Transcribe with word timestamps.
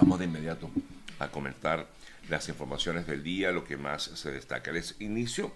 Vamos 0.00 0.20
de 0.20 0.26
inmediato 0.26 0.70
a 1.18 1.26
comentar 1.26 1.88
las 2.28 2.48
informaciones 2.48 3.04
del 3.08 3.24
día, 3.24 3.50
lo 3.50 3.64
que 3.64 3.76
más 3.76 4.04
se 4.04 4.30
destaca. 4.30 4.70
Les 4.70 4.94
inicio 5.00 5.52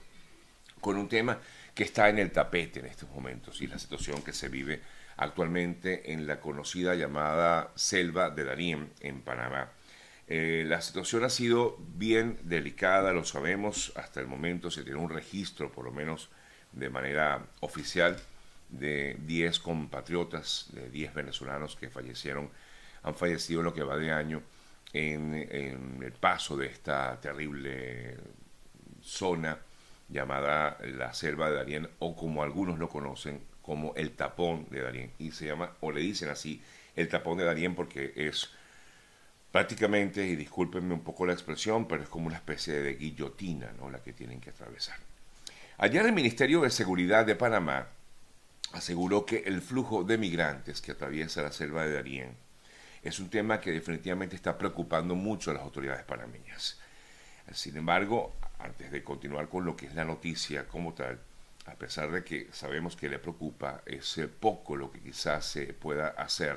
con 0.81 0.97
un 0.97 1.09
tema 1.09 1.39
que 1.77 1.85
está 1.85 2.09
en 2.09 2.19
el 2.19 2.33
tapete 2.33 2.81
en 2.81 2.87
estos 2.87 3.09
momentos 3.11 3.63
y 3.63 3.69
la 3.69 3.79
situación 3.79 4.21
que 4.23 4.33
se 4.33 4.49
vive 4.49 4.83
actualmente 5.17 6.13
en 6.13 6.27
la 6.27 6.41
conocida 6.41 6.97
llamada 6.97 7.71
Selva 7.77 8.31
de 8.31 8.43
Darién 8.43 8.91
en 8.99 9.23
Panamá. 9.23 9.71
Eh, 10.27 10.65
la 10.67 10.81
situación 10.81 11.23
ha 11.23 11.31
sido 11.31 11.77
bien 11.95 12.41
delicada, 12.43 13.13
lo 13.13 13.25
sabemos, 13.25 13.93
hasta 13.95 14.19
el 14.19 14.27
momento 14.27 14.73
se 14.73 14.83
tiene 14.83 14.99
un 14.99 15.11
registro, 15.11 15.71
por 15.71 15.85
lo 15.85 15.93
menos 15.93 16.31
de 16.73 16.91
manera 16.91 17.47
oficial, 17.61 18.19
de 18.71 19.17
10 19.21 19.61
compatriotas, 19.61 20.67
de 20.73 20.91
10 20.91 21.15
venezolanos 21.15 21.77
que 21.77 21.91
fallecieron, 21.91 22.51
han 23.03 23.15
fallecido 23.15 23.63
lo 23.63 23.75
que 23.75 23.83
va 23.83 23.97
de 23.97 24.13
año 24.13 24.43
en, 24.93 25.35
el 26.03 26.13
paso 26.13 26.57
de 26.57 26.67
esta 26.67 27.21
terrible 27.21 28.17
zona 29.03 29.59
llamada 30.09 30.79
la 30.83 31.13
selva 31.15 31.51
de 31.51 31.57
Darién 31.57 31.89
o 31.99 32.15
como 32.15 32.43
algunos 32.43 32.79
lo 32.79 32.89
conocen 32.89 33.41
como 33.63 33.95
el 33.95 34.13
tapón 34.13 34.67
de 34.71 34.83
Darién. 34.83 35.13
Y 35.19 35.31
se 35.31 35.47
llama 35.47 35.73
o 35.81 35.91
le 35.91 36.01
dicen 36.01 36.29
así 36.29 36.63
el 36.95 37.09
tapón 37.09 37.39
de 37.39 37.45
Darién 37.45 37.75
porque 37.75 38.13
es 38.15 38.51
prácticamente 39.51 40.27
y 40.27 40.37
discúlpenme 40.37 40.95
un 40.95 41.03
poco 41.03 41.27
la 41.27 41.33
expresión 41.33 41.87
pero 41.87 42.03
es 42.03 42.09
como 42.09 42.27
una 42.27 42.37
especie 42.37 42.75
de 42.75 42.95
guillotina 42.95 43.73
no 43.79 43.91
la 43.91 44.03
que 44.03 44.13
tienen 44.13 44.41
que 44.41 44.51
atravesar. 44.51 44.99
Ayer 45.79 46.05
el 46.05 46.13
Ministerio 46.13 46.61
de 46.61 46.71
Seguridad 46.71 47.25
de 47.25 47.35
Panamá 47.35 47.87
aseguró 48.73 49.25
que 49.25 49.39
el 49.47 49.63
flujo 49.63 50.05
de 50.05 50.19
migrantes 50.19 50.81
que 50.81 50.93
atraviesa 50.93 51.43
la 51.43 51.53
selva 51.53 51.85
de 51.85 51.95
Darién 51.95 52.37
es 53.03 53.19
un 53.19 53.29
tema 53.29 53.61
que 53.61 53.73
definitivamente 53.73 54.37
está 54.37 54.57
preocupando 54.57 55.15
mucho 55.15 55.51
a 55.51 55.55
las 55.55 55.63
autoridades 55.63 56.05
panameñas. 56.05 56.79
Sin 57.53 57.77
embargo, 57.77 58.35
antes 58.61 58.91
de 58.93 59.03
continuar 59.03 59.49
con 59.49 59.65
lo 59.65 59.77
que 59.77 59.87
es 59.87 59.95
la 59.95 60.05
noticia 60.05 60.69
como 60.69 60.95
tal, 60.95 61.19
a 61.67 61.75
pesar 61.75 62.11
de 62.11 62.25
que 62.25 62.49
sabemos 62.53 62.97
que 62.97 63.09
le 63.09 63.19
preocupa, 63.19 63.83
es 63.87 64.21
poco 64.39 64.77
lo 64.77 64.91
que 64.91 65.01
quizás 65.01 65.47
se 65.47 65.73
pueda 65.75 66.09
hacer 66.09 66.57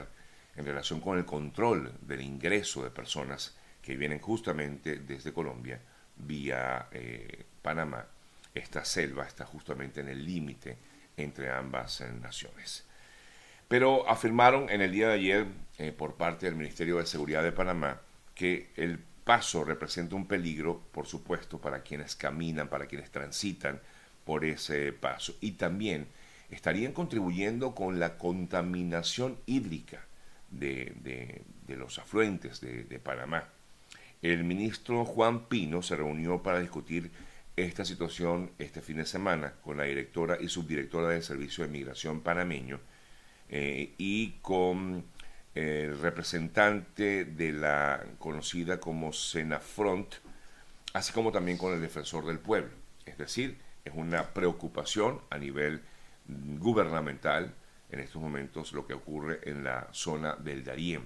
en 0.55 0.65
relación 0.65 1.01
con 1.01 1.17
el 1.17 1.25
control 1.25 1.93
del 2.01 2.21
ingreso 2.21 2.83
de 2.83 2.89
personas 2.89 3.55
que 3.81 3.95
vienen 3.95 4.19
justamente 4.19 4.97
desde 4.97 5.33
Colombia 5.33 5.79
vía 6.17 6.87
eh, 6.91 7.45
Panamá. 7.61 8.05
Esta 8.53 8.85
selva 8.85 9.25
está 9.25 9.45
justamente 9.45 10.01
en 10.01 10.09
el 10.09 10.23
límite 10.23 10.77
entre 11.17 11.51
ambas 11.51 12.01
naciones. 12.21 12.85
Pero 13.67 14.07
afirmaron 14.09 14.69
en 14.69 14.81
el 14.81 14.91
día 14.91 15.09
de 15.09 15.13
ayer 15.15 15.47
eh, 15.77 15.91
por 15.91 16.15
parte 16.15 16.45
del 16.45 16.55
Ministerio 16.55 16.97
de 16.97 17.05
Seguridad 17.05 17.43
de 17.43 17.51
Panamá 17.51 18.01
que 18.33 18.71
el 18.75 18.99
paso 19.23 19.63
representa 19.63 20.15
un 20.15 20.27
peligro, 20.27 20.81
por 20.91 21.07
supuesto, 21.07 21.59
para 21.59 21.81
quienes 21.81 22.15
caminan, 22.15 22.67
para 22.67 22.85
quienes 22.85 23.11
transitan 23.11 23.79
por 24.23 24.45
ese 24.45 24.91
paso. 24.91 25.35
Y 25.41 25.53
también 25.53 26.07
estarían 26.51 26.93
contribuyendo 26.93 27.73
con 27.73 27.99
la 27.99 28.17
contaminación 28.17 29.37
hídrica 29.45 30.05
de, 30.51 31.43
los 31.67 31.97
afluentes 31.97 32.61
de, 32.61 32.83
de 32.83 32.99
Panamá. 32.99 33.49
El 34.21 34.43
ministro 34.43 35.05
Juan 35.05 35.45
Pino 35.45 35.81
se 35.81 35.95
reunió 35.95 36.43
para 36.43 36.59
discutir 36.59 37.11
esta 37.55 37.85
situación 37.85 38.51
este 38.59 38.81
fin 38.81 38.97
de 38.97 39.05
semana 39.05 39.53
con 39.63 39.77
la 39.77 39.83
directora 39.83 40.37
y 40.39 40.49
subdirectora 40.49 41.09
del 41.09 41.23
Servicio 41.23 41.63
de 41.63 41.69
Migración 41.71 42.21
panameño, 42.21 42.79
eh, 43.49 43.93
y 43.97 44.31
con 44.41 45.05
el 45.55 45.97
representante 45.99 47.25
de 47.25 47.53
la 47.53 48.05
conocida 48.19 48.79
como 48.79 49.13
Senafront, 49.13 50.15
así 50.93 51.13
como 51.13 51.31
también 51.31 51.57
con 51.57 51.73
el 51.73 51.81
defensor 51.81 52.25
del 52.25 52.39
pueblo. 52.39 52.71
Es 53.05 53.17
decir, 53.17 53.57
es 53.83 53.93
una 53.95 54.33
preocupación 54.33 55.21
a 55.29 55.37
nivel 55.37 55.81
gubernamental 56.27 57.53
en 57.89 57.99
estos 57.99 58.21
momentos 58.21 58.73
lo 58.73 58.85
que 58.85 58.93
ocurre 58.93 59.39
en 59.43 59.63
la 59.63 59.87
zona 59.91 60.35
del 60.35 60.63
Darién. 60.63 61.03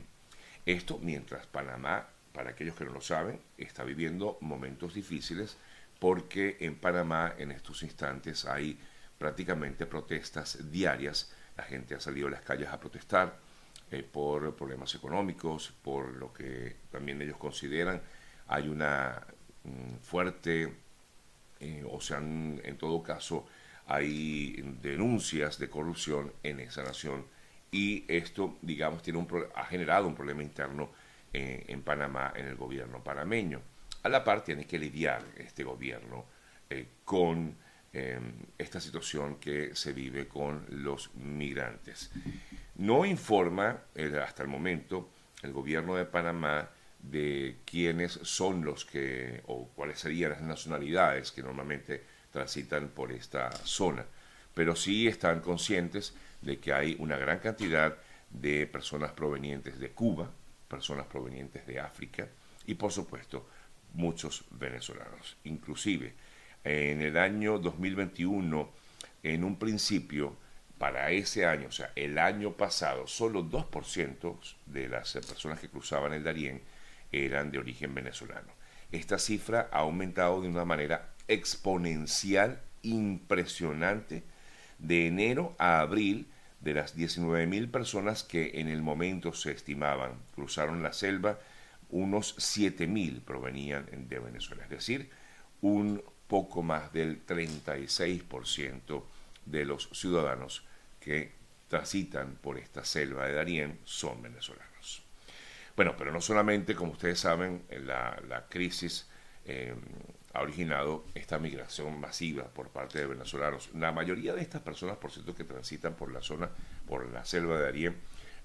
Esto 0.66 0.98
mientras 1.00 1.46
Panamá, 1.46 2.08
para 2.34 2.52
aquellos 2.52 2.76
que 2.76 2.86
no 2.86 2.92
lo 2.92 3.02
saben, 3.02 3.40
está 3.58 3.84
viviendo 3.84 4.38
momentos 4.42 4.94
difíciles 4.94 5.58
porque 6.00 6.58
en 6.62 6.76
Panamá 6.76 7.36
en 7.38 7.52
estos 7.52 7.84
instantes 7.84 8.46
hay 8.46 8.80
prácticamente 9.18 9.86
protestas 9.86 10.72
diarias 10.72 11.34
la 11.60 11.66
gente 11.66 11.94
ha 11.94 12.00
salido 12.00 12.28
a 12.28 12.32
las 12.32 12.42
calles 12.42 12.70
a 12.70 12.80
protestar 12.80 13.38
eh, 13.92 14.04
por 14.04 14.56
problemas 14.56 14.94
económicos, 14.94 15.74
por 15.82 16.14
lo 16.14 16.32
que 16.32 16.76
también 16.92 17.20
ellos 17.24 17.38
consideran 17.38 18.00
hay 18.48 18.68
una 18.68 19.20
mm, 19.64 19.96
fuerte, 20.04 20.72
eh, 21.60 21.84
o 21.90 22.00
sea, 22.00 22.20
en 22.20 22.78
todo 22.78 23.02
caso, 23.02 23.48
hay 23.88 24.62
denuncias 24.80 25.58
de 25.58 25.70
corrupción 25.70 26.32
en 26.44 26.60
esa 26.60 26.84
nación 26.84 27.26
y 27.72 28.06
esto, 28.08 28.58
digamos, 28.62 29.02
tiene 29.02 29.18
un, 29.18 29.28
ha 29.56 29.66
generado 29.66 30.08
un 30.08 30.14
problema 30.14 30.44
interno 30.44 30.92
eh, 31.34 31.66
en 31.68 31.82
Panamá, 31.82 32.32
en 32.36 32.46
el 32.46 32.56
gobierno 32.56 33.04
panameño. 33.04 33.60
A 34.04 34.10
la 34.10 34.24
par 34.24 34.44
tiene 34.44 34.66
que 34.68 34.78
lidiar 34.78 35.24
este 35.38 35.64
gobierno 35.64 36.26
con 37.04 37.56
esta 37.92 38.80
situación 38.80 39.38
que 39.40 39.76
se 39.76 39.94
vive 39.94 40.28
con 40.28 40.64
los 40.70 41.12
migrantes. 41.16 42.12
No 42.80 43.06
informa 43.06 43.82
hasta 44.24 44.44
el 44.44 44.48
momento 44.48 45.10
el 45.44 45.52
gobierno 45.52 45.96
de 45.96 46.06
Panamá 46.06 46.70
de 46.98 47.58
quiénes 47.66 48.14
son 48.24 48.64
los 48.64 48.86
que, 48.86 49.42
o 49.48 49.68
cuáles 49.76 50.00
serían 50.00 50.32
las 50.32 50.42
nacionalidades 50.42 51.34
que 51.34 51.44
normalmente 51.44 52.02
transitan 52.32 52.88
por 52.88 53.12
esta 53.12 53.52
zona, 53.52 54.06
pero 54.54 54.78
sí 54.78 55.10
están 55.10 55.42
conscientes 55.42 56.16
de 56.42 56.58
que 56.60 56.72
hay 56.72 56.96
una 57.00 57.18
gran 57.18 57.40
cantidad 57.40 57.98
de 58.30 58.66
personas 58.66 59.12
provenientes 59.12 59.78
de 59.78 59.90
Cuba, 59.92 60.32
personas 60.70 61.06
provenientes 61.06 61.68
de 61.68 61.82
África 61.82 62.30
y 62.66 62.76
por 62.76 62.94
supuesto 62.94 63.50
muchos 63.94 64.46
venezolanos. 64.52 65.36
Inclusive 65.44 66.14
en 66.64 67.02
el 67.02 67.18
año 67.18 67.60
2021, 67.60 68.72
en 69.24 69.44
un 69.44 69.60
principio, 69.60 70.38
para 70.80 71.12
ese 71.12 71.46
año, 71.46 71.68
o 71.68 71.72
sea, 71.72 71.92
el 71.96 72.18
año 72.18 72.54
pasado, 72.54 73.06
solo 73.06 73.44
2% 73.44 74.56
de 74.66 74.88
las 74.88 75.14
personas 75.14 75.60
que 75.60 75.70
cruzaban 75.70 76.14
el 76.14 76.24
Darién 76.24 76.62
eran 77.12 77.52
de 77.52 77.60
origen 77.60 77.94
venezolano. 77.94 78.48
Esta 78.92 79.20
cifra 79.20 79.70
ha 79.72 79.80
aumentado 79.80 80.42
de 80.42 80.48
una 80.48 80.66
manera 80.66 81.10
exponencial, 81.28 82.62
impresionante, 82.82 84.24
de 84.80 85.08
enero 85.08 85.54
a 85.60 85.82
abril, 85.82 86.28
de 86.62 86.74
las 86.74 86.98
19.000 86.98 87.70
personas 87.70 88.24
que 88.24 88.60
en 88.60 88.70
el 88.70 88.82
momento 88.82 89.34
se 89.34 89.52
estimaban 89.52 90.14
cruzaron 90.34 90.82
la 90.82 90.94
selva, 90.94 91.40
unos 91.90 92.38
7.000 92.38 93.22
provenían 93.22 93.86
de 93.92 94.20
Venezuela, 94.20 94.64
es 94.64 94.70
decir, 94.70 95.10
un 95.62 96.02
poco 96.28 96.62
más 96.62 96.94
del 96.94 97.26
36% 97.26 99.04
de 99.50 99.66
los 99.66 99.90
ciudadanos 99.92 100.64
que 101.00 101.32
transitan 101.68 102.36
por 102.36 102.58
esta 102.58 102.84
selva 102.84 103.28
de 103.28 103.34
Darién 103.34 103.80
son 103.84 104.22
venezolanos. 104.22 105.04
Bueno, 105.76 105.96
pero 105.98 106.12
no 106.12 106.20
solamente, 106.20 106.76
como 106.76 106.92
ustedes 106.92 107.20
saben, 107.20 107.64
la, 107.70 108.22
la 108.28 108.48
crisis 108.48 109.08
eh, 109.46 109.74
ha 110.34 110.42
originado 110.42 111.06
esta 111.16 111.40
migración 111.40 112.00
masiva 112.00 112.44
por 112.44 112.70
parte 112.70 113.00
de 113.00 113.08
venezolanos. 113.08 113.70
La 113.74 113.92
mayoría 113.92 114.34
de 114.34 114.42
estas 114.42 114.62
personas, 114.62 114.98
por 114.98 115.12
cierto, 115.12 115.34
que 115.34 115.44
transitan 115.44 115.96
por 115.96 116.12
la 116.12 116.22
zona, 116.22 116.50
por 116.88 117.12
la 117.12 117.26
selva 117.26 117.58
de 117.58 117.64
Darién, 117.64 117.96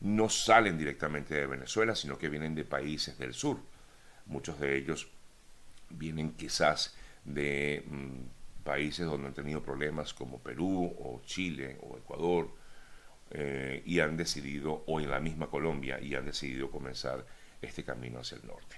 no 0.00 0.28
salen 0.28 0.78
directamente 0.78 1.34
de 1.34 1.46
Venezuela, 1.46 1.94
sino 1.94 2.18
que 2.18 2.28
vienen 2.28 2.54
de 2.54 2.64
países 2.64 3.18
del 3.18 3.34
sur. 3.34 3.58
Muchos 4.26 4.58
de 4.60 4.76
ellos 4.76 5.08
vienen 5.90 6.32
quizás 6.32 6.94
de 7.24 7.84
mm, 7.86 8.43
países 8.64 9.06
donde 9.06 9.28
han 9.28 9.34
tenido 9.34 9.62
problemas 9.62 10.14
como 10.14 10.40
Perú 10.40 10.94
o 10.98 11.22
Chile 11.24 11.78
o 11.82 11.96
Ecuador 11.96 12.50
eh, 13.30 13.82
y 13.84 14.00
han 14.00 14.16
decidido, 14.16 14.84
o 14.86 15.00
en 15.00 15.10
la 15.10 15.20
misma 15.20 15.48
Colombia, 15.48 16.00
y 16.00 16.14
han 16.14 16.24
decidido 16.24 16.70
comenzar 16.70 17.24
este 17.60 17.84
camino 17.84 18.20
hacia 18.20 18.36
el 18.36 18.46
norte. 18.46 18.76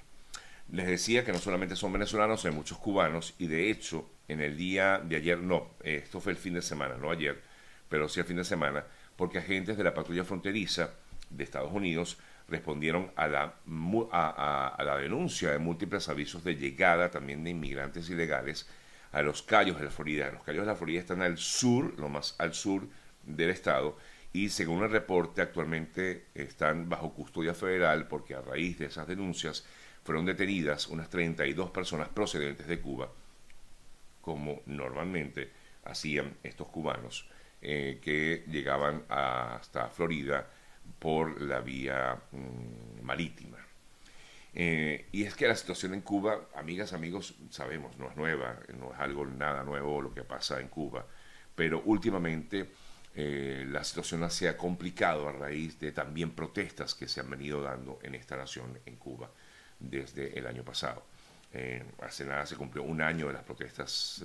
Les 0.72 0.86
decía 0.86 1.24
que 1.24 1.32
no 1.32 1.38
solamente 1.38 1.76
son 1.76 1.92
venezolanos, 1.92 2.44
hay 2.44 2.50
muchos 2.50 2.78
cubanos 2.78 3.34
y 3.38 3.46
de 3.46 3.70
hecho 3.70 4.10
en 4.28 4.40
el 4.40 4.56
día 4.56 4.98
de 4.98 5.16
ayer, 5.16 5.38
no, 5.38 5.70
esto 5.82 6.20
fue 6.20 6.32
el 6.32 6.38
fin 6.38 6.54
de 6.54 6.62
semana, 6.62 6.96
no 6.96 7.10
ayer, 7.10 7.40
pero 7.88 8.08
sí 8.08 8.18
el 8.18 8.26
fin 8.26 8.36
de 8.36 8.44
semana, 8.44 8.84
porque 9.16 9.38
agentes 9.38 9.76
de 9.76 9.84
la 9.84 9.94
patrulla 9.94 10.24
fronteriza 10.24 10.90
de 11.30 11.44
Estados 11.44 11.72
Unidos 11.72 12.18
respondieron 12.48 13.12
a 13.16 13.26
la, 13.28 13.54
a, 14.12 14.82
la 14.84 14.96
denuncia 14.96 15.50
de 15.50 15.58
múltiples 15.58 16.08
avisos 16.08 16.44
de 16.44 16.56
llegada 16.56 17.10
también 17.10 17.44
de 17.44 17.50
inmigrantes 17.50 18.08
ilegales 18.10 18.68
a 19.16 19.22
los 19.22 19.40
Cayos 19.40 19.78
de 19.78 19.84
la 19.86 19.90
Florida. 19.90 20.30
Los 20.30 20.42
Cayos 20.42 20.66
de 20.66 20.72
la 20.72 20.76
Florida 20.76 21.00
están 21.00 21.22
al 21.22 21.38
sur, 21.38 21.98
lo 21.98 22.10
más 22.10 22.34
al 22.36 22.52
sur 22.52 22.86
del 23.22 23.48
estado, 23.48 23.96
y 24.34 24.50
según 24.50 24.82
el 24.82 24.90
reporte 24.90 25.40
actualmente 25.40 26.26
están 26.34 26.90
bajo 26.90 27.14
custodia 27.14 27.54
federal 27.54 28.08
porque 28.08 28.34
a 28.34 28.42
raíz 28.42 28.78
de 28.78 28.86
esas 28.86 29.08
denuncias 29.08 29.64
fueron 30.04 30.26
detenidas 30.26 30.88
unas 30.88 31.08
32 31.08 31.70
personas 31.70 32.10
procedentes 32.10 32.66
de 32.66 32.78
Cuba, 32.78 33.10
como 34.20 34.60
normalmente 34.66 35.50
hacían 35.84 36.36
estos 36.42 36.68
cubanos 36.68 37.26
eh, 37.62 37.98
que 38.02 38.44
llegaban 38.48 39.04
hasta 39.08 39.88
Florida 39.88 40.46
por 40.98 41.40
la 41.40 41.60
vía 41.60 42.20
mm, 42.32 43.02
marítima. 43.02 43.65
Eh, 44.58 45.08
y 45.12 45.24
es 45.24 45.34
que 45.34 45.46
la 45.46 45.54
situación 45.54 45.92
en 45.92 46.00
Cuba, 46.00 46.48
amigas, 46.54 46.94
amigos, 46.94 47.34
sabemos, 47.50 47.98
no 47.98 48.08
es 48.08 48.16
nueva, 48.16 48.58
no 48.78 48.94
es 48.94 48.98
algo 48.98 49.26
nada 49.26 49.62
nuevo 49.62 50.00
lo 50.00 50.14
que 50.14 50.24
pasa 50.24 50.60
en 50.60 50.68
Cuba, 50.68 51.06
pero 51.54 51.82
últimamente 51.84 52.70
eh, 53.14 53.66
la 53.68 53.84
situación 53.84 54.28
se 54.30 54.48
ha 54.48 54.56
complicado 54.56 55.28
a 55.28 55.32
raíz 55.32 55.78
de 55.78 55.92
también 55.92 56.30
protestas 56.30 56.94
que 56.94 57.06
se 57.06 57.20
han 57.20 57.28
venido 57.28 57.60
dando 57.60 57.98
en 58.02 58.14
esta 58.14 58.34
nación, 58.34 58.78
en 58.86 58.96
Cuba, 58.96 59.30
desde 59.78 60.38
el 60.38 60.46
año 60.46 60.64
pasado. 60.64 61.04
Eh, 61.52 61.84
hace 62.00 62.24
nada 62.24 62.46
se 62.46 62.56
cumplió 62.56 62.82
un 62.82 63.02
año 63.02 63.26
de 63.26 63.34
las 63.34 63.44
protestas 63.44 64.24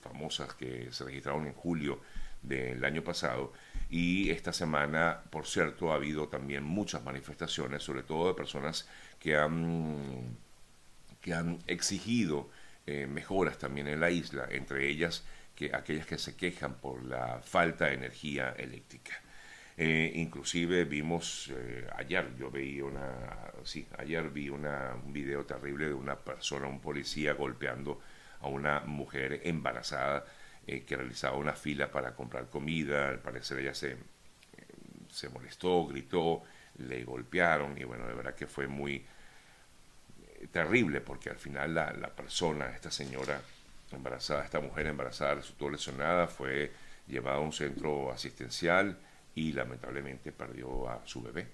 famosas 0.00 0.54
que 0.54 0.90
se 0.90 1.04
registraron 1.04 1.46
en 1.46 1.52
julio 1.52 2.00
del 2.46 2.84
año 2.84 3.02
pasado 3.02 3.52
y 3.88 4.30
esta 4.30 4.52
semana, 4.52 5.22
por 5.30 5.46
cierto, 5.46 5.92
ha 5.92 5.96
habido 5.96 6.28
también 6.28 6.64
muchas 6.64 7.04
manifestaciones, 7.04 7.82
sobre 7.82 8.02
todo 8.02 8.28
de 8.28 8.34
personas 8.34 8.88
que 9.20 9.36
han, 9.36 10.36
que 11.20 11.34
han 11.34 11.58
exigido 11.66 12.50
eh, 12.86 13.06
mejoras 13.06 13.58
también 13.58 13.86
en 13.86 14.00
la 14.00 14.10
isla, 14.10 14.48
entre 14.50 14.88
ellas 14.88 15.24
que 15.54 15.74
aquellas 15.74 16.06
que 16.06 16.18
se 16.18 16.36
quejan 16.36 16.74
por 16.74 17.04
la 17.04 17.40
falta 17.42 17.86
de 17.86 17.94
energía 17.94 18.54
eléctrica. 18.58 19.14
Eh, 19.78 20.12
inclusive 20.16 20.84
vimos 20.84 21.52
eh, 21.54 21.86
ayer, 21.96 22.34
yo 22.38 22.50
veía 22.50 22.84
una, 22.84 23.52
sí, 23.62 23.86
ayer 23.98 24.30
vi 24.30 24.48
una, 24.48 24.94
un 25.04 25.12
video 25.12 25.44
terrible 25.44 25.86
de 25.86 25.94
una 25.94 26.16
persona, 26.16 26.66
un 26.66 26.80
policía 26.80 27.34
golpeando 27.34 28.00
a 28.40 28.48
una 28.48 28.80
mujer 28.80 29.42
embarazada 29.44 30.24
eh, 30.66 30.84
que 30.84 30.96
realizaba 30.96 31.36
una 31.36 31.52
fila 31.52 31.90
para 31.90 32.14
comprar 32.14 32.48
comida, 32.48 33.08
al 33.08 33.20
parecer 33.20 33.58
ella 33.58 33.74
se, 33.74 33.96
se 35.10 35.28
molestó, 35.28 35.86
gritó, 35.86 36.42
le 36.78 37.04
golpearon 37.04 37.78
y 37.78 37.84
bueno, 37.84 38.06
de 38.06 38.14
verdad 38.14 38.34
que 38.34 38.46
fue 38.46 38.66
muy 38.66 38.96
eh, 38.96 40.48
terrible 40.50 41.00
porque 41.00 41.30
al 41.30 41.38
final 41.38 41.74
la, 41.74 41.92
la 41.92 42.08
persona, 42.08 42.70
esta 42.70 42.90
señora 42.90 43.40
embarazada, 43.92 44.44
esta 44.44 44.60
mujer 44.60 44.86
embarazada 44.86 45.36
resultó 45.36 45.70
lesionada, 45.70 46.26
fue 46.26 46.72
llevada 47.06 47.36
a 47.36 47.40
un 47.40 47.52
centro 47.52 48.10
asistencial 48.10 48.98
y 49.34 49.52
lamentablemente 49.52 50.32
perdió 50.32 50.88
a 50.88 51.06
su 51.06 51.22
bebé. 51.22 51.46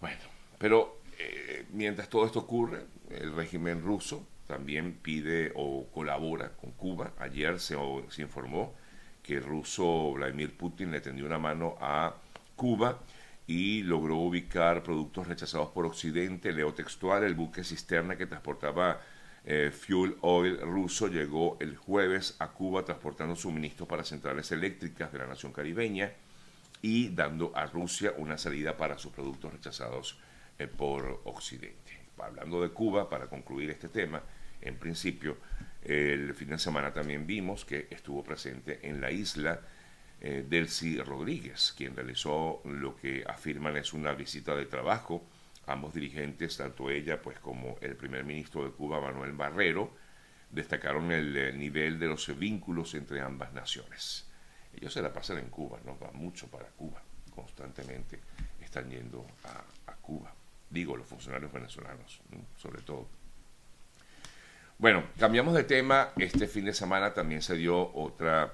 Bueno, 0.00 0.20
pero 0.58 1.00
eh, 1.18 1.66
mientras 1.72 2.08
todo 2.08 2.26
esto 2.26 2.40
ocurre, 2.40 2.84
el 3.10 3.34
régimen 3.34 3.82
ruso 3.82 4.26
también 4.46 4.94
pide 5.02 5.52
o 5.54 5.86
colabora 5.92 6.50
con 6.50 6.72
Cuba. 6.72 7.12
Ayer 7.18 7.58
se, 7.60 7.76
informó 8.18 8.74
que 9.22 9.36
el 9.36 9.42
ruso 9.42 10.12
Vladimir 10.12 10.56
Putin 10.56 10.90
le 10.90 11.00
tendió 11.00 11.26
una 11.26 11.38
mano 11.38 11.76
a 11.80 12.14
Cuba 12.56 13.00
y 13.46 13.82
logró 13.82 14.16
ubicar 14.16 14.82
productos 14.82 15.26
rechazados 15.26 15.68
por 15.70 15.86
Occidente. 15.86 16.52
Leo 16.52 16.74
textual, 16.74 17.24
el 17.24 17.34
buque 17.34 17.64
cisterna 17.64 18.16
que 18.16 18.26
transportaba 18.26 19.00
eh, 19.46 19.70
fuel 19.70 20.16
oil 20.22 20.58
ruso 20.60 21.08
llegó 21.08 21.58
el 21.60 21.76
jueves 21.76 22.36
a 22.38 22.48
Cuba 22.48 22.84
transportando 22.84 23.36
suministros 23.36 23.86
para 23.88 24.04
centrales 24.04 24.50
eléctricas 24.52 25.12
de 25.12 25.18
la 25.18 25.26
nación 25.26 25.52
caribeña 25.52 26.12
y 26.80 27.10
dando 27.10 27.52
a 27.54 27.66
Rusia 27.66 28.14
una 28.16 28.38
salida 28.38 28.76
para 28.76 28.98
sus 28.98 29.12
productos 29.12 29.52
rechazados 29.52 30.18
eh, 30.58 30.66
por 30.66 31.22
Occidente. 31.24 32.03
Hablando 32.18 32.62
de 32.62 32.70
Cuba, 32.70 33.08
para 33.08 33.26
concluir 33.26 33.70
este 33.70 33.88
tema, 33.88 34.22
en 34.60 34.76
principio, 34.78 35.36
el 35.82 36.34
fin 36.34 36.48
de 36.48 36.58
semana 36.58 36.92
también 36.92 37.26
vimos 37.26 37.64
que 37.64 37.88
estuvo 37.90 38.22
presente 38.24 38.80
en 38.88 39.00
la 39.00 39.10
isla 39.10 39.60
eh, 40.20 40.44
Delcy 40.48 40.98
Rodríguez, 41.02 41.74
quien 41.76 41.94
realizó 41.94 42.62
lo 42.64 42.96
que 42.96 43.24
afirman 43.26 43.76
es 43.76 43.92
una 43.92 44.14
visita 44.14 44.56
de 44.56 44.64
trabajo. 44.64 45.26
Ambos 45.66 45.92
dirigentes, 45.92 46.56
tanto 46.56 46.90
ella 46.90 47.20
pues 47.20 47.38
como 47.40 47.76
el 47.80 47.96
primer 47.96 48.24
ministro 48.24 48.64
de 48.64 48.70
Cuba, 48.70 49.00
Manuel 49.00 49.32
Barrero, 49.32 49.94
destacaron 50.50 51.12
el, 51.12 51.36
eh, 51.36 51.52
nivel 51.52 51.98
de 51.98 52.06
los 52.06 52.38
vínculos 52.38 52.94
entre 52.94 53.20
ambas 53.20 53.52
naciones. 53.52 54.30
Ellos 54.72 54.92
se 54.92 55.02
la 55.02 55.12
pasan 55.12 55.38
en 55.38 55.50
Cuba, 55.50 55.78
no 55.84 55.96
van 55.96 56.16
mucho 56.16 56.48
para 56.48 56.68
Cuba, 56.68 57.02
constantemente 57.34 58.20
están 58.60 58.88
yendo 58.90 59.26
a, 59.44 59.92
a 59.92 59.96
Cuba. 59.96 60.34
Digo, 60.70 60.96
los 60.96 61.06
funcionarios 61.06 61.52
venezolanos, 61.52 62.20
sobre 62.56 62.82
todo. 62.82 63.08
Bueno, 64.78 65.04
cambiamos 65.18 65.54
de 65.54 65.64
tema. 65.64 66.10
Este 66.16 66.46
fin 66.48 66.64
de 66.64 66.74
semana 66.74 67.14
también 67.14 67.42
se 67.42 67.56
dio 67.56 67.94
otra 67.94 68.52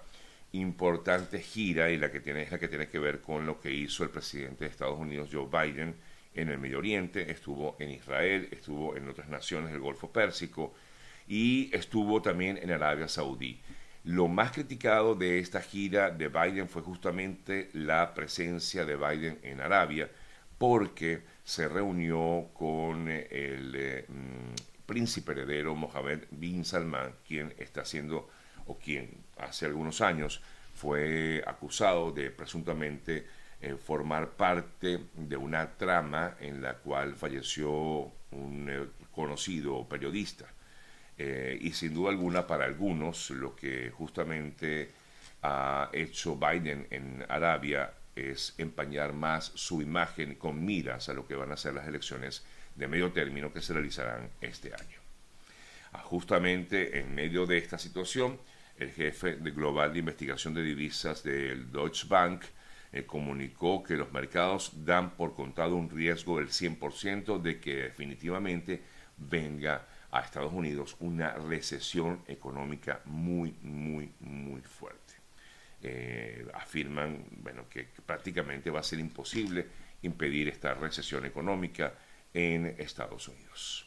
importante 0.52 1.40
gira 1.40 1.90
y 1.90 1.96
la 1.96 2.10
que 2.10 2.20
tiene 2.20 2.42
es 2.42 2.52
la 2.52 2.58
que 2.58 2.68
tiene 2.68 2.88
que 2.88 2.98
ver 2.98 3.20
con 3.20 3.46
lo 3.46 3.60
que 3.60 3.70
hizo 3.72 4.04
el 4.04 4.10
presidente 4.10 4.64
de 4.64 4.70
Estados 4.70 4.98
Unidos 4.98 5.30
Joe 5.32 5.46
Biden 5.46 5.94
en 6.34 6.48
el 6.48 6.58
Medio 6.58 6.78
Oriente, 6.78 7.30
estuvo 7.30 7.76
en 7.78 7.90
Israel, 7.90 8.48
estuvo 8.50 8.96
en 8.96 9.08
otras 9.08 9.28
naciones 9.28 9.72
del 9.72 9.80
Golfo 9.80 10.12
Pérsico 10.12 10.74
y 11.26 11.70
estuvo 11.74 12.22
también 12.22 12.58
en 12.58 12.70
Arabia 12.70 13.08
Saudí. 13.08 13.60
Lo 14.04 14.28
más 14.28 14.52
criticado 14.52 15.14
de 15.14 15.38
esta 15.38 15.60
gira 15.60 16.10
de 16.10 16.28
Biden 16.28 16.68
fue 16.68 16.82
justamente 16.82 17.70
la 17.72 18.14
presencia 18.14 18.84
de 18.84 18.96
Biden 18.96 19.38
en 19.42 19.60
Arabia, 19.60 20.10
porque 20.58 21.22
se 21.50 21.66
reunió 21.66 22.48
con 22.54 23.08
el 23.08 23.74
eh, 23.74 24.06
príncipe 24.86 25.32
heredero 25.32 25.74
Mohammed 25.74 26.20
bin 26.30 26.64
Salman, 26.64 27.16
quien 27.26 27.52
está 27.58 27.84
siendo, 27.84 28.30
o 28.66 28.78
quien 28.78 29.24
hace 29.36 29.66
algunos 29.66 30.00
años 30.00 30.40
fue 30.76 31.42
acusado 31.44 32.12
de 32.12 32.30
presuntamente 32.30 33.26
eh, 33.60 33.74
formar 33.74 34.30
parte 34.30 35.00
de 35.12 35.36
una 35.36 35.76
trama 35.76 36.36
en 36.38 36.62
la 36.62 36.74
cual 36.74 37.16
falleció 37.16 38.12
un 38.30 38.68
eh, 38.70 38.86
conocido 39.10 39.88
periodista. 39.88 40.46
Eh, 41.18 41.58
y 41.60 41.72
sin 41.72 41.94
duda 41.94 42.10
alguna 42.10 42.46
para 42.46 42.64
algunos 42.64 43.28
lo 43.30 43.56
que 43.56 43.90
justamente 43.90 44.92
ha 45.42 45.90
hecho 45.92 46.36
Biden 46.36 46.86
en 46.90 47.24
Arabia 47.28 47.92
es 48.14 48.54
empañar 48.58 49.12
más 49.12 49.52
su 49.54 49.82
imagen 49.82 50.34
con 50.34 50.64
miras 50.64 51.08
a 51.08 51.14
lo 51.14 51.26
que 51.26 51.34
van 51.34 51.52
a 51.52 51.56
ser 51.56 51.74
las 51.74 51.86
elecciones 51.86 52.44
de 52.74 52.88
medio 52.88 53.12
término 53.12 53.52
que 53.52 53.62
se 53.62 53.72
realizarán 53.72 54.30
este 54.40 54.74
año. 54.74 54.98
Ah, 55.92 56.02
justamente 56.04 56.98
en 57.00 57.14
medio 57.14 57.46
de 57.46 57.58
esta 57.58 57.78
situación, 57.78 58.38
el 58.78 58.92
jefe 58.92 59.36
de 59.36 59.50
global 59.50 59.92
de 59.92 59.98
investigación 59.98 60.54
de 60.54 60.62
divisas 60.62 61.22
del 61.22 61.70
Deutsche 61.70 62.06
Bank 62.08 62.44
eh, 62.92 63.04
comunicó 63.04 63.82
que 63.82 63.96
los 63.96 64.12
mercados 64.12 64.72
dan 64.84 65.10
por 65.10 65.34
contado 65.34 65.76
un 65.76 65.90
riesgo 65.90 66.38
del 66.38 66.48
100% 66.48 67.40
de 67.40 67.60
que 67.60 67.74
definitivamente 67.74 68.82
venga 69.16 69.86
a 70.10 70.20
Estados 70.20 70.52
Unidos 70.52 70.96
una 71.00 71.34
recesión 71.34 72.22
económica 72.26 73.00
muy, 73.04 73.54
muy, 73.62 74.10
muy 74.20 74.60
fuerte. 74.62 75.09
Eh, 75.82 76.46
afirman 76.52 77.24
bueno, 77.38 77.64
que 77.70 77.88
prácticamente 78.04 78.70
va 78.70 78.80
a 78.80 78.82
ser 78.82 78.98
imposible 78.98 79.66
impedir 80.02 80.48
esta 80.48 80.74
recesión 80.74 81.24
económica 81.24 81.94
en 82.34 82.66
Estados 82.78 83.28
Unidos. 83.28 83.86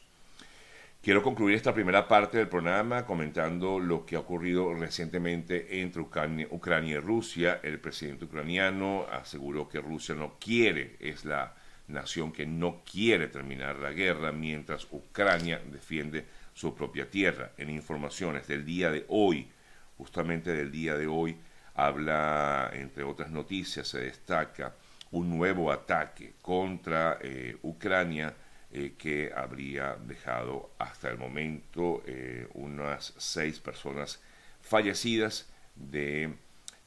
Quiero 1.04 1.22
concluir 1.22 1.56
esta 1.56 1.74
primera 1.74 2.08
parte 2.08 2.38
del 2.38 2.48
programa 2.48 3.06
comentando 3.06 3.78
lo 3.78 4.06
que 4.06 4.16
ha 4.16 4.20
ocurrido 4.20 4.74
recientemente 4.74 5.82
entre 5.82 6.02
Ucrania, 6.02 6.48
y 6.50 6.98
Rusia. 6.98 7.60
El 7.62 7.78
presidente 7.80 8.24
ucraniano 8.24 9.06
aseguró 9.12 9.68
que 9.68 9.82
Rusia 9.82 10.16
no 10.16 10.38
quiere, 10.40 10.96
es 11.02 11.26
la 11.26 11.56
nación 11.90 12.32
que 12.32 12.46
no 12.46 12.84
quiere 12.90 13.28
terminar 13.28 13.80
la 13.80 13.92
guerra, 13.92 14.32
mientras 14.32 14.88
Ucrania 14.92 15.62
defiende 15.72 16.26
su 16.54 16.74
propia 16.74 17.10
tierra. 17.10 17.52
En 17.58 17.70
informaciones 17.70 18.48
del 18.48 18.64
día 18.64 18.90
de 18.90 19.06
hoy, 19.10 19.50
justamente 19.98 20.54
del 20.54 20.72
día 20.72 20.96
de 20.96 21.08
hoy, 21.08 21.36
habla, 21.76 22.72
entre 22.74 23.04
otras 23.04 23.32
noticias, 23.32 23.88
se 23.88 24.00
destaca 24.00 24.74
un 25.12 25.30
nuevo 25.30 25.72
ataque 25.72 26.34
contra 26.42 27.20
eh, 27.22 27.58
Ucrania 27.62 28.34
eh, 28.72 28.94
que 28.98 29.32
habría 29.36 29.96
dejado 29.96 30.72
hasta 30.80 31.10
el 31.10 31.18
momento 31.18 32.04
eh, 32.08 32.48
unas 32.56 33.14
seis 33.18 33.60
personas 33.60 34.20
fallecidas 34.62 35.48
de, 35.76 36.34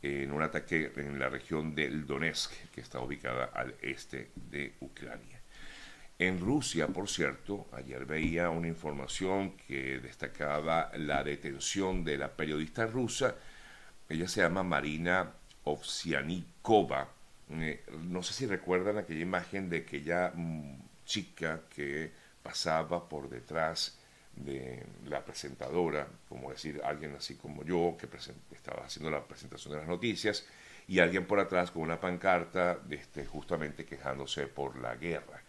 en 0.02 0.33
un 0.33 0.43
ataque 0.43 0.90
en 0.97 1.19
la 1.19 1.28
región 1.28 1.75
del 1.75 2.07
Donetsk, 2.07 2.52
que 2.73 2.81
está 2.81 2.99
ubicada 3.00 3.50
al 3.55 3.75
este 3.83 4.31
de 4.35 4.75
Ucrania. 4.81 5.40
En 6.19 6.40
Rusia, 6.40 6.88
por 6.88 7.09
cierto, 7.09 7.69
ayer 7.73 8.07
veía 8.07 8.49
una 8.50 8.69
información 8.69 9.52
que 9.69 10.00
destacaba 10.00 10.90
la 10.97 11.23
detención 11.23 12.02
de 12.02 12.16
la 12.16 12.28
periodista 12.33 12.87
rusa, 12.87 13.37
ella 14.08 14.28
se 14.28 14.40
llama 14.40 14.62
Marina 14.62 15.32
Ovsianikova. 15.64 17.08
Eh, 17.50 17.84
no 18.02 18.22
sé 18.22 18.34
si 18.34 18.46
recuerdan 18.46 18.98
aquella 18.98 19.20
imagen 19.20 19.68
de 19.68 19.78
aquella 19.78 20.32
mm, 20.34 20.78
chica 21.04 21.62
que 21.75 22.12
pasaba 22.42 23.08
por 23.08 23.28
detrás 23.28 23.98
de 24.34 24.84
la 25.06 25.25
presentadora, 25.25 26.06
como 26.28 26.50
decir, 26.50 26.80
alguien 26.84 27.14
así 27.16 27.36
como 27.36 27.64
yo, 27.64 27.96
que 27.98 28.08
estaba 28.54 28.84
haciendo 28.84 29.10
la 29.10 29.25
presentación 29.25 29.72
de 29.72 29.80
las 29.80 29.88
noticias, 29.88 30.46
y 30.88 31.00
alguien 31.00 31.26
por 31.26 31.40
atrás 31.40 31.70
con 31.70 31.82
una 31.82 31.98
pancarta 31.98 32.78
este, 32.90 33.25
justamente 33.25 33.84
quejándose 33.84 34.46
por 34.46 34.78
la 34.78 34.94
guerra. 34.96 35.42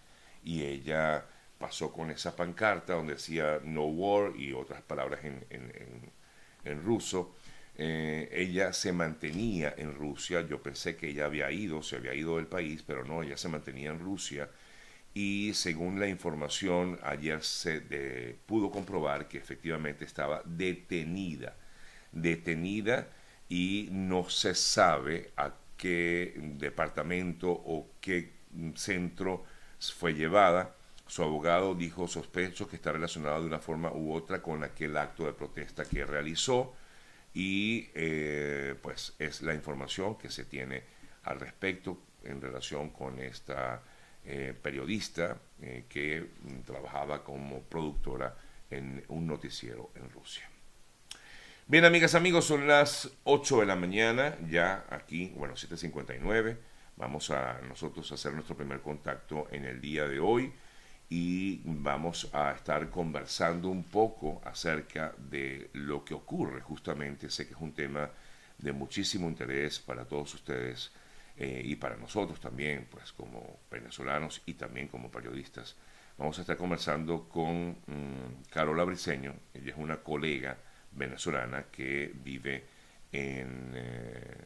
Y 0.44 0.64
ella 0.64 1.26
pasó 1.58 1.92
con 1.92 2.10
esa 2.12 2.36
pancarta 2.36 2.94
donde 2.94 3.14
decía 3.14 3.60
no 3.64 3.86
war 3.86 4.36
y 4.36 4.54
otras 4.54 4.82
palabras 4.82 5.24
en, 5.24 5.46
en, 5.50 6.84
ruso. 6.84 7.36
Eh, 7.80 8.30
ella 8.32 8.74
se 8.74 8.92
mantenía 8.92 9.74
en 9.78 9.94
Rusia, 9.94 10.42
yo 10.42 10.62
pensé 10.64 10.96
que 10.98 11.10
ella 11.10 11.26
había 11.26 11.52
ido, 11.52 11.84
se 11.84 11.98
había 11.98 12.16
ido 12.16 12.38
del 12.38 12.48
país, 12.48 12.84
pero 12.86 13.06
no, 13.06 13.22
ella 13.24 13.38
se 13.38 13.50
mantenía 13.50 13.92
en 13.92 14.00
Rusia. 14.00 14.50
Y 15.14 15.54
según 15.54 16.00
la 16.00 16.08
información 16.08 17.00
ayer 17.04 17.44
se 17.44 17.82
pudo 18.46 18.72
comprobar 18.72 19.28
que 19.28 19.38
efectivamente 19.38 20.06
estaba 20.06 20.42
detenida, 20.46 21.56
detenida 22.12 23.08
y 23.50 23.90
no 23.92 24.30
se 24.30 24.56
sabe 24.56 25.32
a 25.38 25.54
qué 25.78 26.34
departamento 26.58 27.52
o 27.52 27.92
qué 28.02 28.34
centro 28.76 29.46
fue 29.80 30.14
llevada. 30.14 30.76
Su 31.08 31.24
abogado 31.24 31.76
dijo 31.76 32.08
sospecho 32.08 32.68
que 32.68 32.76
está 32.76 32.92
relacionado 32.92 33.42
de 33.42 33.48
una 33.48 33.60
forma 33.60 33.92
u 33.94 34.14
otra 34.14 34.42
con 34.42 34.64
aquel 34.64 34.98
acto 34.98 35.26
de 35.26 35.34
protesta 35.34 35.86
que 35.86 36.06
realizó 36.06 36.76
y 37.38 37.92
eh, 37.94 38.74
pues 38.82 39.14
es 39.20 39.44
la 39.44 39.54
información 39.54 40.18
que 40.18 40.32
se 40.32 40.46
tiene 40.46 40.82
al 41.22 41.40
respecto 41.40 42.02
en 42.24 42.42
relación 42.42 42.90
con 42.90 43.20
esta 43.20 43.84
eh, 44.26 44.56
periodista 44.60 45.38
eh, 45.62 45.86
que 45.88 46.20
mm, 46.20 46.62
trabajaba 46.62 47.24
como 47.24 47.62
productora 47.62 48.36
en 48.72 49.04
un 49.10 49.28
noticiero 49.28 49.92
en 49.94 50.10
Rusia. 50.10 50.50
Bien, 51.68 51.86
amigas, 51.86 52.16
amigos, 52.16 52.46
son 52.46 52.66
las 52.66 53.12
8 53.26 53.60
de 53.60 53.66
la 53.68 53.76
mañana, 53.76 54.36
ya 54.50 54.88
aquí, 54.90 55.32
bueno, 55.36 55.54
7.59. 55.54 56.58
Vamos 56.96 57.30
a 57.30 57.62
nosotros 57.70 58.12
a 58.12 58.16
hacer 58.16 58.34
nuestro 58.34 58.58
primer 58.58 58.82
contacto 58.82 59.48
en 59.52 59.66
el 59.66 59.80
día 59.80 60.08
de 60.08 60.20
hoy 60.20 60.52
y 61.10 61.62
vamos 61.64 62.30
a 62.34 62.52
estar 62.52 62.90
conversando 62.90 63.70
un 63.70 63.84
poco 63.84 64.42
acerca 64.44 65.14
de 65.18 65.70
lo 65.74 66.04
que 66.04 66.14
ocurre. 66.14 66.62
Justamente 66.62 67.30
sé 67.30 67.48
que 67.48 67.54
es 67.54 67.62
un 67.62 67.72
tema 67.72 68.10
de 68.58 68.74
muchísimo 68.74 69.30
interés 69.30 69.80
para 69.80 70.06
todos 70.06 70.34
ustedes 70.34 70.92
eh, 71.38 71.62
y 71.64 71.76
para 71.76 71.96
nosotros 71.96 72.40
también, 72.40 72.88
pues 72.92 73.14
como 73.14 73.60
venezolanos 73.72 74.42
y 74.46 74.56
también 74.56 74.88
como 74.88 75.10
periodistas. 75.10 75.76
Vamos 76.18 76.38
a 76.40 76.42
estar 76.42 76.58
conversando 76.58 77.30
con 77.30 77.70
mm, 77.86 78.50
Carola 78.50 78.84
Briceño, 78.84 79.34
ella 79.54 79.72
es 79.72 79.78
una 79.78 79.98
colega 79.98 80.58
venezolana 80.92 81.66
que 81.72 82.12
vive 82.24 82.66
en 83.12 83.72
eh, 83.76 84.38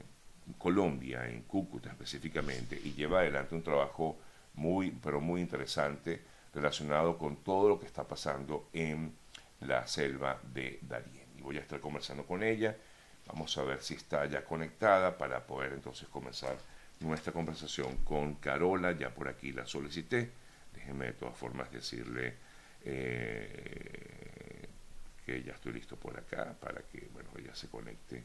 Colombia, 0.57 1.27
en 1.27 1.43
Cúcuta 1.43 1.89
específicamente, 1.89 2.79
y 2.83 2.93
lleva 2.93 3.21
adelante 3.21 3.55
un 3.55 3.63
trabajo 3.63 4.19
muy, 4.55 4.91
pero 4.91 5.21
muy 5.21 5.41
interesante 5.41 6.21
relacionado 6.53 7.17
con 7.17 7.37
todo 7.37 7.69
lo 7.69 7.79
que 7.79 7.85
está 7.85 8.07
pasando 8.07 8.69
en 8.73 9.15
la 9.61 9.87
selva 9.87 10.39
de 10.43 10.79
Darién. 10.81 11.27
Y 11.37 11.41
voy 11.41 11.57
a 11.57 11.61
estar 11.61 11.79
conversando 11.79 12.25
con 12.25 12.43
ella, 12.43 12.75
vamos 13.27 13.57
a 13.57 13.63
ver 13.63 13.81
si 13.81 13.93
está 13.93 14.25
ya 14.25 14.43
conectada 14.43 15.17
para 15.17 15.45
poder 15.45 15.73
entonces 15.73 16.07
comenzar 16.09 16.57
nuestra 16.99 17.33
conversación 17.33 17.97
con 17.97 18.35
Carola, 18.35 18.91
ya 18.91 19.13
por 19.13 19.27
aquí 19.27 19.51
la 19.51 19.65
solicité. 19.65 20.31
Déjenme 20.73 21.05
de 21.05 21.13
todas 21.13 21.37
formas 21.37 21.71
decirle 21.71 22.35
eh, 22.83 24.67
que 25.25 25.43
ya 25.43 25.53
estoy 25.53 25.73
listo 25.73 25.95
por 25.97 26.17
acá 26.17 26.55
para 26.59 26.81
que 26.83 27.09
bueno, 27.13 27.29
ella 27.37 27.53
se 27.55 27.69
conecte 27.69 28.23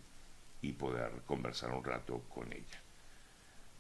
y 0.63 0.73
poder 0.73 1.11
conversar 1.27 1.71
un 1.71 1.85
rato 1.85 2.23
con 2.29 2.53
ella. 2.53 2.86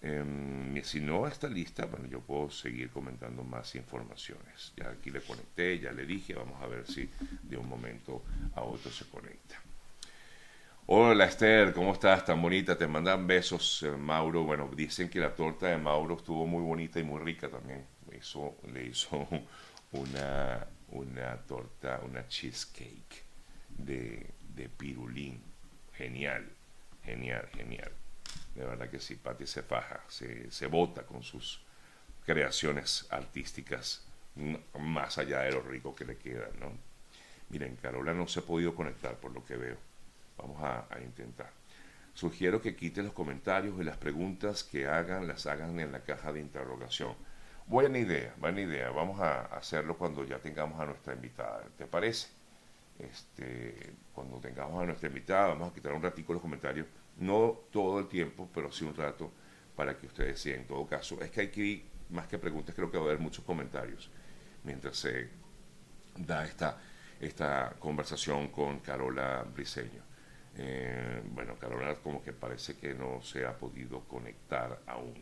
Em, 0.02 0.82
si 0.82 1.00
no 1.00 1.26
está 1.26 1.48
lista, 1.48 1.86
bueno, 1.86 2.06
yo 2.06 2.20
puedo 2.20 2.50
seguir 2.50 2.90
comentando 2.90 3.42
más 3.42 3.74
informaciones. 3.74 4.72
Ya 4.76 4.90
aquí 4.90 5.10
le 5.10 5.20
conecté, 5.20 5.78
ya 5.78 5.92
le 5.92 6.06
dije, 6.06 6.34
vamos 6.34 6.62
a 6.62 6.66
ver 6.66 6.86
si 6.86 7.08
de 7.42 7.56
un 7.56 7.68
momento 7.68 8.22
a 8.54 8.62
otro 8.62 8.90
se 8.90 9.06
conecta. 9.06 9.60
Hola 10.88 11.24
Esther, 11.24 11.72
¿cómo 11.72 11.92
estás? 11.94 12.24
Tan 12.24 12.40
bonita, 12.40 12.78
te 12.78 12.86
mandan 12.86 13.26
besos, 13.26 13.82
eh, 13.82 13.90
Mauro. 13.90 14.44
Bueno, 14.44 14.70
dicen 14.74 15.08
que 15.08 15.18
la 15.18 15.34
torta 15.34 15.66
de 15.66 15.78
Mauro 15.78 16.16
estuvo 16.16 16.46
muy 16.46 16.62
bonita 16.62 17.00
y 17.00 17.02
muy 17.02 17.20
rica 17.20 17.48
también. 17.48 17.84
Hizo, 18.16 18.56
le 18.72 18.86
hizo 18.86 19.26
una, 19.92 20.66
una 20.90 21.36
torta, 21.38 22.00
una 22.04 22.28
cheesecake 22.28 23.24
de 23.76 24.68
pirulín. 24.76 25.42
Genial, 25.94 26.44
genial, 27.02 27.48
genial. 27.54 27.90
De 28.56 28.64
verdad 28.64 28.88
que 28.88 29.00
sí, 29.00 29.16
Patti 29.16 29.46
se 29.46 29.62
faja, 29.62 30.00
se, 30.08 30.50
se 30.50 30.66
bota 30.66 31.02
con 31.02 31.22
sus 31.22 31.60
creaciones 32.24 33.06
artísticas 33.10 34.06
más 34.78 35.18
allá 35.18 35.40
de 35.40 35.52
lo 35.52 35.62
rico 35.62 35.94
que 35.94 36.04
le 36.04 36.16
quedan, 36.16 36.50
¿no? 36.60 36.72
Miren, 37.48 37.76
Carola 37.76 38.12
no 38.12 38.26
se 38.26 38.40
ha 38.40 38.42
podido 38.42 38.74
conectar 38.74 39.16
por 39.16 39.32
lo 39.32 39.44
que 39.44 39.56
veo. 39.56 39.76
Vamos 40.36 40.62
a, 40.62 40.86
intentar. 41.02 41.50
Sugiero 42.12 42.60
que 42.60 42.74
quiten 42.74 43.04
los 43.06 43.14
comentarios 43.14 43.80
y 43.80 43.84
las 43.84 43.96
preguntas 43.96 44.64
que 44.64 44.86
hagan, 44.86 45.26
las 45.26 45.46
hagan 45.46 45.78
en 45.80 45.92
la 45.92 46.00
caja 46.00 46.32
de 46.32 46.40
interrogación. 46.40 47.14
Buena 47.66 47.98
idea, 47.98 48.34
buena 48.38 48.60
idea. 48.60 48.90
Vamos 48.90 49.20
a 49.20 49.46
hacerlo 49.46 49.96
cuando 49.96 50.24
ya 50.24 50.38
tengamos 50.38 50.80
a 50.80 50.86
nuestra 50.86 51.14
invitada. 51.14 51.64
¿Te 51.78 51.86
parece? 51.86 52.28
Este, 52.98 53.92
cuando 54.14 54.38
tengamos 54.38 54.82
a 54.82 54.86
nuestra 54.86 55.08
invitada, 55.08 55.48
vamos 55.48 55.70
a 55.70 55.74
quitar 55.74 55.92
un 55.92 56.02
ratico 56.02 56.32
los 56.32 56.42
comentarios. 56.42 56.86
No 57.18 57.60
todo 57.70 57.98
el 57.98 58.08
tiempo, 58.08 58.48
pero 58.54 58.70
sí 58.70 58.84
un 58.84 58.94
rato 58.94 59.32
para 59.74 59.96
que 59.96 60.06
ustedes 60.06 60.40
sigan. 60.40 60.60
En 60.60 60.66
todo 60.66 60.86
caso, 60.86 61.20
es 61.22 61.30
que 61.30 61.40
hay 61.42 61.48
que, 61.48 61.84
más 62.10 62.26
que 62.26 62.38
preguntas, 62.38 62.74
creo 62.74 62.90
que 62.90 62.98
va 62.98 63.04
a 63.04 63.06
haber 63.06 63.20
muchos 63.20 63.44
comentarios 63.44 64.10
mientras 64.64 64.96
se 64.96 65.28
da 66.16 66.44
esta, 66.44 66.78
esta 67.20 67.74
conversación 67.78 68.48
con 68.48 68.80
Carola 68.80 69.44
Briseño. 69.54 70.02
Eh, 70.58 71.22
bueno, 71.32 71.56
Carolina 71.58 71.94
como 71.96 72.22
que 72.22 72.32
parece 72.32 72.76
que 72.76 72.94
no 72.94 73.20
se 73.22 73.44
ha 73.44 73.56
podido 73.56 74.00
conectar 74.00 74.80
aún. 74.86 75.14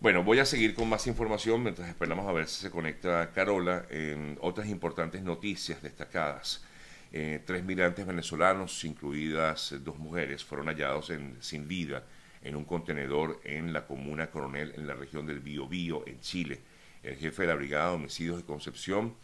Bueno, 0.00 0.22
voy 0.22 0.38
a 0.38 0.44
seguir 0.44 0.74
con 0.74 0.88
más 0.88 1.06
información 1.06 1.62
mientras 1.62 1.88
esperamos 1.88 2.26
a 2.26 2.32
ver 2.32 2.46
si 2.46 2.60
se 2.60 2.70
conecta 2.70 3.32
Carola 3.32 3.86
en 3.90 4.38
otras 4.40 4.68
importantes 4.68 5.22
noticias 5.22 5.82
destacadas. 5.82 6.64
Eh, 7.12 7.40
tres 7.44 7.64
migrantes 7.64 8.06
venezolanos, 8.06 8.84
incluidas 8.84 9.74
dos 9.80 9.98
mujeres, 9.98 10.44
fueron 10.44 10.66
hallados 10.66 11.12
sin 11.40 11.68
vida 11.68 12.04
en 12.42 12.54
un 12.54 12.64
contenedor 12.64 13.40
en 13.44 13.72
la 13.72 13.86
comuna 13.86 14.30
Coronel, 14.30 14.72
en 14.76 14.86
la 14.86 14.94
región 14.94 15.26
del 15.26 15.40
Biobío, 15.40 16.06
en 16.06 16.20
Chile. 16.20 16.60
El 17.02 17.16
jefe 17.16 17.42
de 17.42 17.48
la 17.48 17.54
Brigada 17.54 17.90
de 17.90 17.96
Homicidios 17.96 18.36
de 18.36 18.44
Concepción 18.44 19.14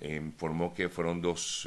eh, 0.00 0.16
informó 0.16 0.74
que 0.74 0.88
fueron 0.88 1.20
dos, 1.20 1.66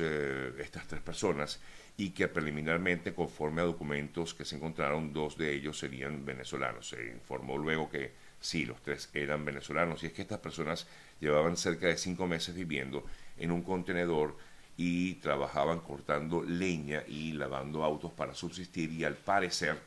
estas 0.59 0.87
tres 0.87 1.01
personas, 1.01 1.59
y 1.99 2.11
que 2.11 2.29
preliminarmente, 2.29 3.13
conforme 3.13 3.59
a 3.59 3.65
documentos 3.65 4.33
que 4.33 4.45
se 4.45 4.55
encontraron, 4.55 5.11
dos 5.11 5.37
de 5.37 5.53
ellos 5.53 5.77
serían 5.77 6.25
venezolanos. 6.25 6.87
Se 6.87 7.07
informó 7.07 7.57
luego 7.57 7.89
que 7.89 8.13
sí, 8.39 8.63
los 8.63 8.81
tres 8.81 9.09
eran 9.13 9.43
venezolanos. 9.43 10.01
Y 10.01 10.05
es 10.05 10.13
que 10.13 10.21
estas 10.21 10.39
personas 10.39 10.87
llevaban 11.19 11.57
cerca 11.57 11.87
de 11.87 11.97
cinco 11.97 12.25
meses 12.25 12.55
viviendo 12.55 13.05
en 13.37 13.51
un 13.51 13.63
contenedor 13.63 14.37
y 14.81 15.15
trabajaban 15.15 15.81
cortando 15.81 16.41
leña 16.41 17.03
y 17.05 17.33
lavando 17.33 17.83
autos 17.83 18.13
para 18.13 18.33
subsistir 18.33 18.89
y 18.93 19.03
al 19.03 19.15
parecer, 19.15 19.77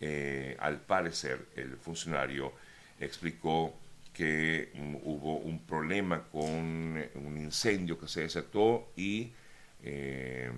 eh, 0.00 0.56
al 0.58 0.80
parecer, 0.80 1.46
el 1.54 1.76
funcionario 1.76 2.52
explicó 2.98 3.72
que 4.12 4.72
mm, 4.74 4.96
hubo 5.04 5.36
un 5.36 5.60
problema 5.60 6.24
con 6.24 6.42
un 6.42 7.38
incendio 7.38 7.96
que 7.96 8.08
se 8.08 8.22
desató 8.22 8.90
y 8.96 9.30
eh, 9.84 10.50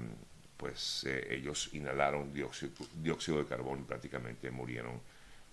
pues 0.56 1.04
eh, 1.06 1.34
ellos 1.34 1.68
inhalaron 1.74 2.32
dióxido, 2.32 3.38
de 3.38 3.46
carbono 3.46 3.82
y 3.82 3.84
prácticamente 3.84 4.50
murieron 4.50 4.98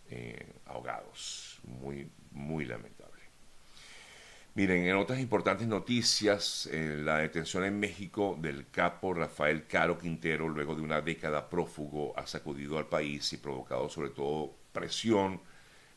eh, 0.10 0.54
ahogados. 0.68 1.60
Muy, 1.64 2.10
muy 2.32 2.64
lamentable. 2.64 3.01
Miren, 4.54 4.86
en 4.86 4.98
otras 4.98 5.22
importantes 5.22 5.66
noticias, 5.66 6.70
la 6.74 7.20
detención 7.20 7.64
en 7.64 7.80
México 7.80 8.38
del 8.38 8.70
capo 8.70 9.14
Rafael 9.14 9.66
Caro 9.66 9.98
Quintero, 9.98 10.50
luego 10.50 10.76
de 10.76 10.82
una 10.82 11.00
década 11.00 11.50
prófugo, 11.50 12.14
ha 12.18 12.28
sacudido 12.28 12.78
al 12.78 12.88
país 12.88 13.32
y 13.32 13.38
provocado 13.38 13.88
sobre 13.88 14.10
todo 14.10 14.54
presión 14.74 15.40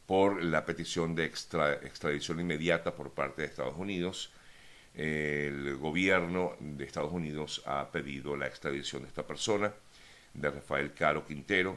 por 0.06 0.40
la 0.44 0.64
petición 0.64 1.16
de 1.16 1.24
extradición 1.24 2.38
inmediata 2.38 2.94
por 2.94 3.10
parte 3.10 3.42
de 3.42 3.48
Estados 3.48 3.76
Unidos. 3.76 4.30
El 4.94 5.76
gobierno 5.76 6.56
de 6.60 6.84
Estados 6.84 7.12
Unidos 7.12 7.60
ha 7.66 7.90
pedido 7.90 8.36
la 8.36 8.46
extradición 8.46 9.02
de 9.02 9.08
esta 9.08 9.26
persona, 9.26 9.72
de 10.32 10.50
Rafael 10.50 10.94
Caro 10.94 11.26
Quintero, 11.26 11.76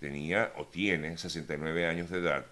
tenía 0.00 0.52
o 0.56 0.66
tiene 0.66 1.16
69 1.16 1.86
años 1.86 2.10
de 2.10 2.18
edad 2.18 2.46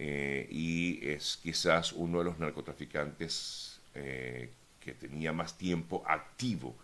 eh, 0.00 0.46
y 0.48 1.08
es 1.08 1.40
quizás 1.42 1.92
uno 1.92 2.18
de 2.18 2.24
los 2.24 2.38
narcotraficantes 2.38 3.80
eh, 3.94 4.48
que 4.78 4.92
tenía 4.92 5.32
más 5.32 5.58
tiempo 5.58 6.04
activo 6.06 6.76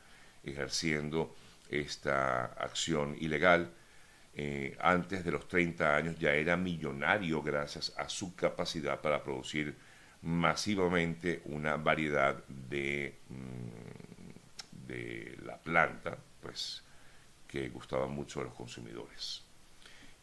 ejerciendo 0.43 1.35
esta 1.71 2.47
acción 2.47 3.17
ilegal. 3.21 3.71
Eh, 4.35 4.77
antes 4.81 5.25
de 5.25 5.31
los 5.31 5.47
30 5.47 5.95
años 5.95 6.19
ya 6.19 6.33
era 6.35 6.57
millonario 6.57 7.41
gracias 7.41 7.93
a 7.97 8.09
su 8.09 8.35
capacidad 8.35 9.01
para 9.01 9.23
producir 9.23 9.77
masivamente 10.23 11.41
una 11.45 11.77
variedad 11.77 12.43
de, 12.49 13.21
mm, 13.29 14.89
de 14.89 15.39
la 15.45 15.57
planta, 15.59 16.19
pues 16.41 16.83
que 17.47 17.69
gustaba 17.69 18.09
mucho 18.09 18.41
a 18.41 18.45
los 18.45 18.55
consumidores. 18.55 19.45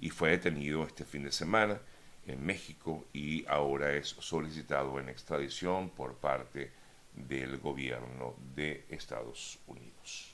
Y 0.01 0.09
fue 0.09 0.31
detenido 0.31 0.83
este 0.85 1.05
fin 1.05 1.23
de 1.23 1.31
semana 1.31 1.79
en 2.27 2.45
México 2.45 3.05
y 3.13 3.45
ahora 3.47 3.93
es 3.93 4.07
solicitado 4.07 4.99
en 4.99 5.09
extradición 5.09 5.89
por 5.89 6.15
parte 6.15 6.71
del 7.15 7.57
gobierno 7.57 8.35
de 8.55 8.85
Estados 8.89 9.59
Unidos. 9.67 10.29